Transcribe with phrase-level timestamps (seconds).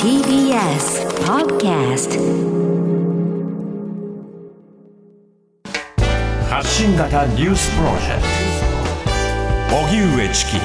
[0.00, 2.12] TBS Podcast
[6.48, 8.22] 発信型ニュースプロジェク
[9.68, 9.76] ト。
[9.76, 10.60] 荻上チキ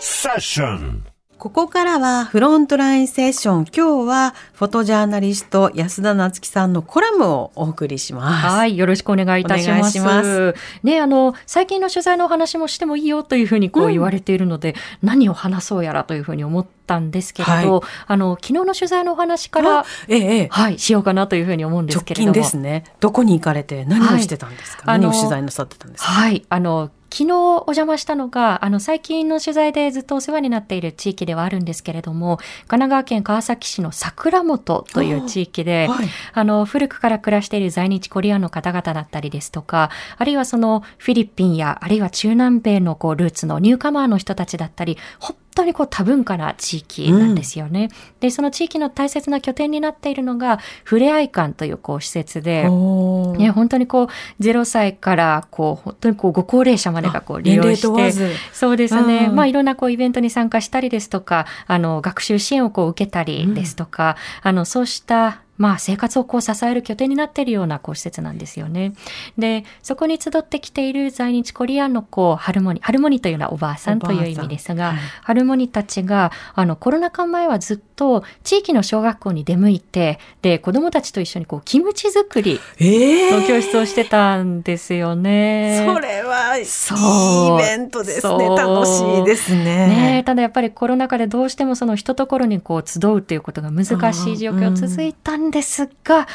[0.00, 1.13] セッション
[1.44, 3.64] ここからはフロントラインセッション。
[3.66, 8.46] 今日はフォトジャーナリスト安田夏樹さんのコラムをお送りします。
[8.46, 10.00] はい、よろしくお願いいたします。
[10.00, 22.32] ますね、あの、最近の取材のお話もしてもいいよというふうにこう言われているので、何を話そうやらというふうに思ったんですけれど、はいあの、昨日の取材のお話から、ええ、ええ、はい、しようかなというふうに思うんで直すけれども。
[22.32, 22.84] 近ですね。
[23.00, 26.10] どこに行かれて何をしてたんですか、はい何を取材なさってたんですか？
[26.10, 36.08] はい、あの、昨日お邪魔したのが、あの、最近の取材でずっとお世話になっている地域ではあるんですけれども、神奈川県川崎市の桜本という地域で、はい。
[36.32, 47.90] あの、古くから暮らしている在日コリアンの方々だったりですとか、あるいはそのフィリピンや、あるいは中南米のこうルーツのニューカマーの人たちだったり、本当にこう多文化な地域なんですよね。
[48.20, 58.38] で、その地域の大切な拠点になっているのが、ふれあい館というこう施設で、ね、本当にこう、0歳から、こう、本当にこう、ご高齢者までがこう、あ利用して。
[58.52, 59.26] そうですね。
[59.28, 68.92] うんまあ、いろんなこう、イベントに参加したりですとか、あの、学習支援をこう、受けたりですとか、あの、そうした、まあ、生活をこう支える拠点になっているようなこう施設なんですよね。
[69.38, 85.84] で、そこに集ってきている在日コリアンのこう、ハルモニ、ハルモニというのはおばあさんという意味ですが、はいハルモニたちが、あの、コロナ禍前はずっと地域の小学校に出向いて、で、子供たちと一緒にこう、キムチ作りええの教室をしてたんですよね。
[85.86, 88.48] それはそうイベントですね。
[88.48, 89.64] 楽しいですね。
[89.64, 96.26] ねえただやっぱりコロナ禍でどうしてもその一ところにこう集うということが難しい状況続いたんですが、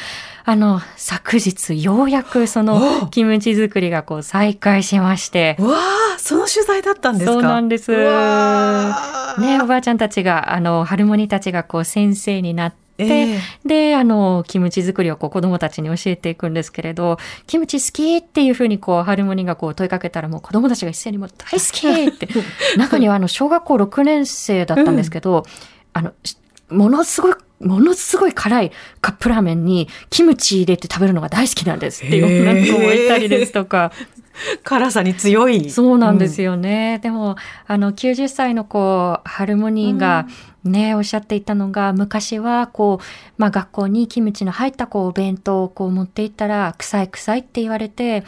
[0.44, 5.76] あの、昨日ようやくそのキムチ作りがこう再開しまして、わ
[6.16, 7.32] あ、その取材だったんですか？
[7.32, 7.92] そうなんです。
[9.40, 13.38] ねおばあちゃんたちが、あの、ハルモニたちがこう先生になって、ええ。
[13.64, 17.16] で、あの、キムチ作りをこう子供たちに教えていくんですけれど、
[17.46, 22.28] キムチ好きっていうふうにこう、ハルモニがこう問いかけたらもう子供たちが一斉にもう大好きって、
[22.76, 25.44] 中にはあの、小学校6年生だったんですけど、
[25.94, 26.36] あの、し
[26.68, 33.92] ものすごい、ものすごい辛いカップラーメンにキムチ入れて食べるのが大好きなんですっていう女の子もいたりですとか、
[34.64, 35.70] 辛さに強い。
[35.70, 36.98] そうなんですよね。
[37.02, 40.26] でも、あの、90歳のこう、ハルモニーが
[40.64, 43.04] ね、おっしゃっていたのが、昔はこう、
[43.36, 48.24] まあ学校にキムチの入ったこう、お弁当をこう持っていったら、臭い臭いって言われて、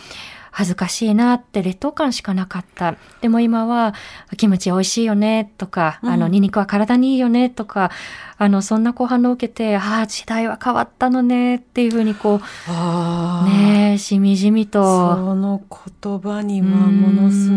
[0.52, 2.94] 恥ずかしいなって劣等感しかなかった。
[3.22, 3.94] でも今は、
[4.36, 7.90] キムチ美味しいよねとか、あの、ニンニクは体にいいよねとか、
[8.36, 13.48] あの、そんなこう反応を受けて、ああ、時代は変わったのねっていうふうにこう。
[13.48, 14.82] ね、しみじみと、
[15.14, 15.62] その
[16.02, 17.50] 言葉にはものす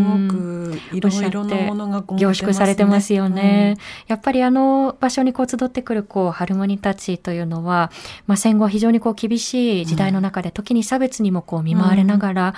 [0.95, 3.78] いろいろなものが凝縮されてますよね。
[4.07, 7.91] やっぱりあの場所にこう集ってくるこうハルモニたちというのは、
[8.28, 12.53] まあ、戦後非常にこう厳しい時代の中で時に差別にもこう見舞われながら、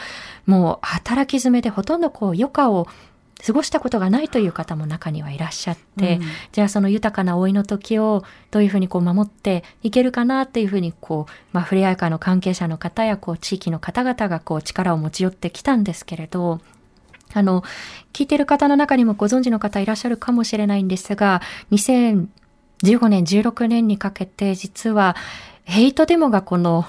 [0.45, 2.87] もう働き詰めでほとんどこう余暇を
[3.45, 6.27] 過ごしたことがないという方も中にはいらっしゃって、うん。
[6.53, 16.61] じゃあその豊かな老いの時をどういうふうにこう守っていけるかなっていうふうにこう、まあ、ふれあい会の関係者の方やこう地域の方々がこう力を持ち寄ってきたんですけれど、
[17.33, 17.63] あの、
[18.13, 22.27] 聞いてる方の中にもご存知の方いらっしゃるかもしれないんですが、2015
[23.07, 25.15] 年、16年にかけて実は
[25.63, 26.85] ヘイトデモがこの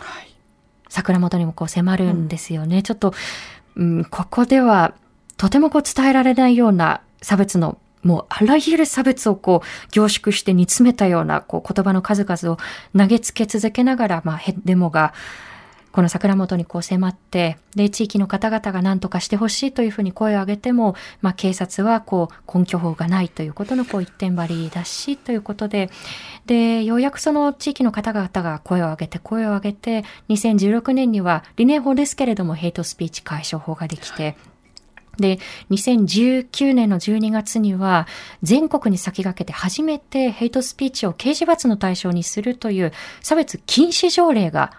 [0.89, 2.83] 桜本にもこう迫るんですよね。
[2.83, 3.13] ちょっと、
[3.77, 4.95] うん、ここでは
[5.37, 12.59] とてもこう伝えられないような差別のもうあらゆる差別をこう凝縮して煮詰めたようなこう言葉の数々を
[12.97, 15.13] 投げつけ続けながら、まあ、ヘデモが
[15.99, 25.91] この桜本にこう迫って、で、地域の方々が何とかしてほしいというふうに声を上げても、まあ、警察はこう根拠法がないということのこう一点張りだし、ということで、
[26.47, 34.37] で、ようやくその地域の方々が声を上げて、声を上げて、2016年には理念法ですけれども、ヘイトスピーチ解消法ができて、
[35.17, 38.07] で、2019年の12月には、
[38.45, 44.75] 全国に先駆けて初めてヘイトスピーチを刑事罰の対象にするという差別禁止条例が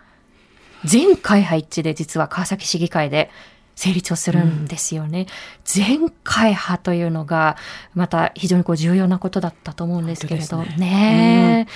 [0.86, 3.30] 全会派一致で実は川崎市議会で
[3.76, 5.28] 成立をするんですよね。
[5.64, 7.56] 全会派というのが
[7.94, 11.68] また非常にこう重要なことだったと思うんですけれど本当ですね。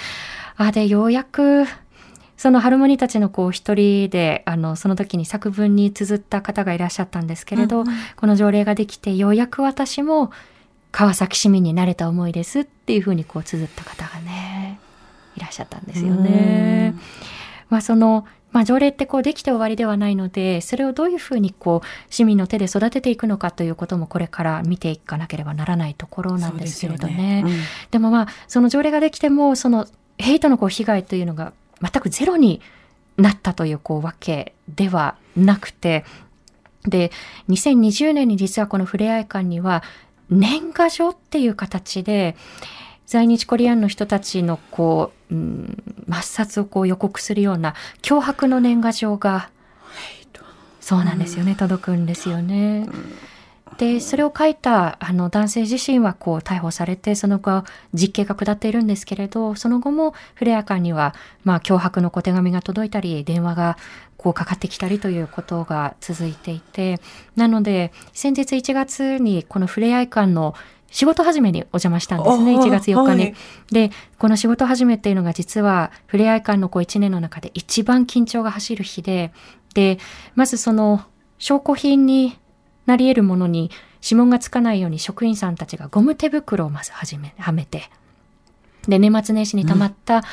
[0.57, 1.65] あでようやく
[2.35, 7.85] そのハルモニたちのこう一人であのその時に作文に綴った方がいらっしゃったんですけれど、
[8.17, 10.31] この条例ができてようやく私も
[10.91, 14.79] 川崎市民になれた思いですっていうふうにこう綴った方がね
[15.37, 16.95] いらっしゃったんですよね。
[17.69, 27.43] まあそのまあ、条例ってこうできて終わりではないので、それをどういうふうにこう市民の手で育てていくのかということもこれから見ていかなければならないところなんですけれどね。
[27.43, 31.51] ですよねでもまあ、その条例ができても、そのヘイトのこう被害というのが
[31.81, 32.61] 全くゼロに
[33.17, 36.05] なったというこうわけではなくて、
[36.85, 37.11] で、
[37.49, 39.83] 2020年に実はこのふれあい館には
[40.29, 42.35] 年賀状っていう形で、
[43.13, 49.49] 在日コリアンの人たちのこう、うん、抹殺をこう予告するような脅迫の年賀状が、
[50.81, 52.89] そうなんですよね、届くんですよね。
[53.77, 57.63] で、それを書いたあの男性自身はこう逮捕されて、その後
[57.93, 61.13] 実刑が下っているんですけれど、その後もフレア館には、
[61.43, 63.77] まあ脅迫の小手紙が届いたり、電話が
[64.17, 66.99] こうかかってきたりということが続いていて、
[67.35, 70.55] なので、先日1月にこのフレア館の
[70.93, 73.23] 仕事始めにお邪魔したんですね、あー1月4日に。
[73.23, 73.35] はい。
[73.71, 79.33] で、この仕事始めっていうのが実は、ふれあい館のこう1年の中で一番緊張が走る日で、
[79.73, 79.97] で、
[80.35, 81.03] まずその、
[81.39, 82.37] 証拠品に
[82.85, 83.71] なり得るものに
[84.03, 87.89] 指紋がつかないように職員さんたちがゴム手袋をまずはじめ、はめて、
[88.87, 90.23] で、年末年始に溜まった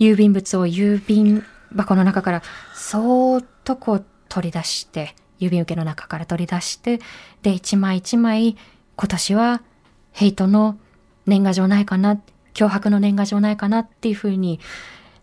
[0.00, 2.42] 郵便物を郵便箱の中から
[2.74, 6.98] そーっとこう取り出して、郵便受けの中から取り出して、
[7.42, 8.56] で、一枚一枚、
[8.96, 9.62] 今年は
[10.12, 10.78] ヘイトの
[11.26, 12.20] 年賀状ないかな、
[12.54, 14.60] 脅迫の年賀状ないかなっていうふうに、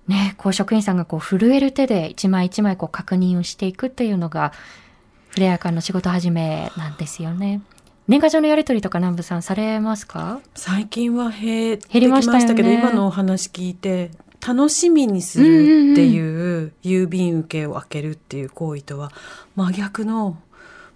[0.07, 4.53] ね、こう職員さんがこう震える手で一枚一枚こう確認をしていくっていうのが、
[5.29, 7.61] フレア館の仕事始めなんですよね。
[8.07, 10.39] 年賀状のやり取りとか南部さんされますか？
[10.55, 19.11] 最近は減減りきまましたけど、今のお話聞いて楽しみにするっていう郵便受けを開けるっていう行為とは
[19.57, 20.37] 真逆の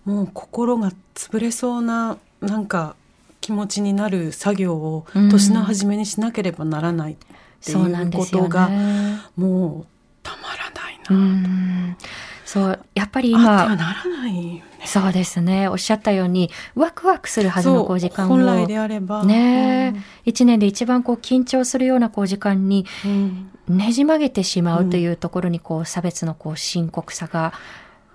[0.05, 2.95] もう心が潰れそうななんか
[3.41, 7.25] 気持ちになる作業をうん年の初めにしなければならないって
[7.59, 9.19] そうないんうことがね。
[9.35, 9.85] もう
[10.23, 11.15] たまらないな。
[11.15, 11.97] うん。
[12.45, 14.63] そう、やっぱり今、ならないよね。
[14.83, 15.67] そうですね。
[15.69, 18.29] おっしゃったように、ワクワクするはずのこう時間を。
[18.29, 27.53] 本来であればねえ、一年で一番こう緊張するようなこう時間にうんうんねじ曲げてしまうというところにこう差別のこう深刻さが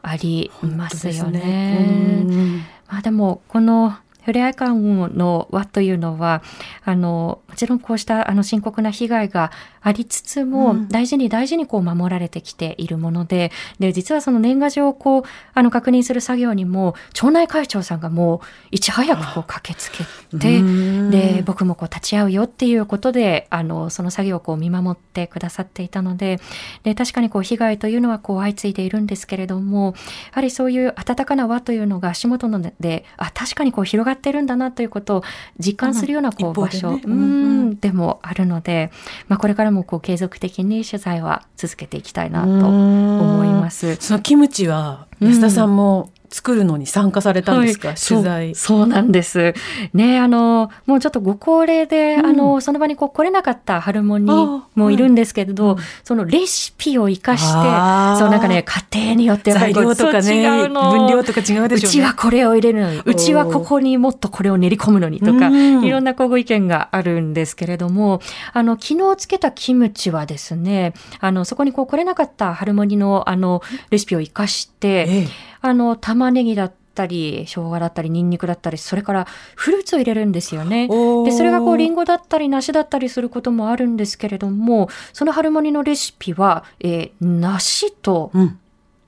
[0.03, 1.21] ありますよね。
[1.23, 3.97] 本当ですねまあでもこの
[4.27, 6.43] フレア館の輪というのは
[6.85, 9.53] あのもちろんこうしたあの深刻な被害が
[9.83, 10.89] ありつつも、うん。
[10.89, 15.23] 大事に大事にこう守られてきているものでで実はその年賀状をこう
[15.55, 19.99] あの確認する作業にも町内会長さんがもういち早くこう駆けつけ
[20.39, 21.11] てうん。
[21.11, 26.41] で僕もこう立ち会うよっていうことであのその作業をこう見守ってくださっていたので
[26.83, 29.95] で確かにこう被害というのはこう相次いでいるんですけれども
[30.27, 35.23] やはりそういう温かな輪というのが足元のであ確かにこう広がってるんだなということを
[35.59, 38.91] 実感するようなこううん場所、うんでもあるので、
[39.29, 43.97] まあ、これからもこう継続的に取材は続けていきたいなと思います。
[43.97, 48.55] そのキムチは安田さんも作るのに参加されたんですか、はい取材。
[48.55, 49.55] そうなんです。
[49.93, 52.27] ね、あの、もうちょっとご高齢で、うん。
[52.27, 55.85] あの、その場にこう来れなかったハルモニあーもいるんですけれど、はい。
[56.05, 61.73] そのレシピを活かして、そうなんかね、家庭によって材料とかね、分量とか違うでしょうね。
[61.75, 65.85] うちはこれを入れるのに、うちはここにもっとこれを練り込むのにとか、うん。
[65.85, 68.21] いろんなこうご意見があるんですけれども、
[68.53, 75.29] あの、昨日つけたキムチはですね、あの、そこにこう来れなかったハルモニのあの、レシピを活かして、ええ。
[75.61, 80.89] あの、玉ねぎだったり、生姜だったり、ニンニクだったり、それからフルーツを入れるんですよね。
[80.89, 88.59] で、それがこう、リンゴだったり、梨だったりすることもあるんですけれども、そのハルモニのレシピは、えー梨と、うん。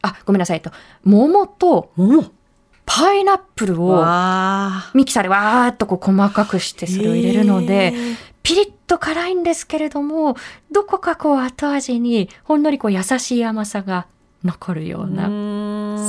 [0.03, 0.71] あ、ごめんなさい、と、
[1.05, 2.25] 桃とお
[2.85, 10.35] パイナップルをわミキサーでわーっとこう細かくしてそれを入れるので、ええピリッと辛いんですけれども、
[10.73, 14.07] どこかこう後味にほんのりこう優しい甘さが
[14.43, 15.29] 残るような、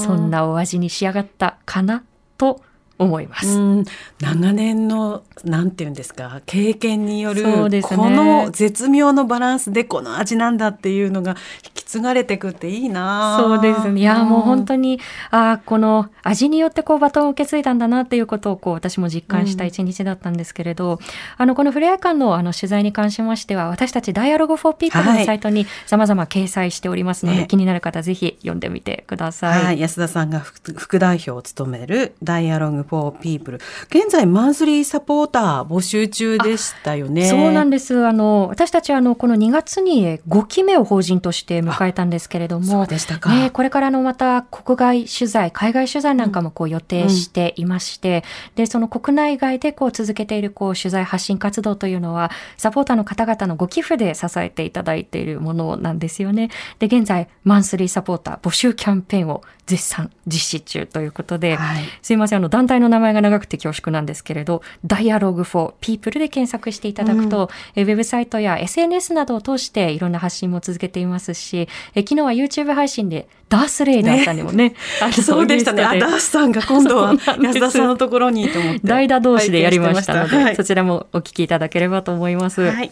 [0.04, 2.04] そんなお味に仕上がったかな
[2.38, 2.62] と
[3.00, 3.48] 思います。
[3.48, 3.86] うん。
[4.20, 7.82] 長年のなんていうんですか経験によるね。
[7.82, 13.38] この絶妙のバランスでこの味なんだっていうのが引き継がれてくっていいな。
[13.40, 14.02] そうですね。
[14.02, 21.00] いや、もう本当にに、ああ、この味によってこうバトンを受け継いだんだなっていうことをこう私も実感した一日だったんですけれど、
[21.38, 25.20] あの、このフレア館のあの取材に関しましては、私たち Dialogue for People はい。
[25.20, 29.66] のサイトに様々掲載しておりますので、ね気になる方ぜひ読んでみてください。
[29.66, 33.60] はい、安田さんが副副代表を務めるダイアログ for People。
[33.90, 37.30] 現在マンスリーサポーター募集中でしたよね。
[37.30, 38.06] そうなんです。
[38.06, 43.30] あの、私たちあの、この2月に5期目を法人として迎えたんですけれどそうも、でしたか。
[43.30, 48.24] ね、これからのまた国外取材、海外取材なんかもこう予定していまして、
[48.56, 56.50] で、その国内外でこう続けているこう取材発信活動というのは、サポーターの方々のご寄付で支えていただいているものなんですよね。
[56.80, 61.84] で、現在、マンスリーサポーター募集キャンペーンを絶賛実施中ということで、はい。
[62.02, 75.84] すいません、あの、団体の名前が長くて恐縮なんですけれど、Dialogue for People で検索していただくと、えウェブサイトや SNS などを通していろんな発信も続けていますし、え昨日は YouTube 配信でダースレイダーさんにもね、あの そうでしたね。
[75.84, 78.82] ダースさんが今度は 安田さんのところにと思って。
[78.84, 82.62] 代打同士でやりましたので、はいそちらもお聞きいただければと思います。
[82.62, 82.92] はい。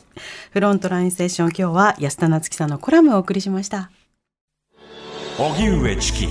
[0.51, 3.91] フロントラインステーション、今日は安田夏樹さんのコラムをお送りしました。
[5.37, 6.27] 荻上チキ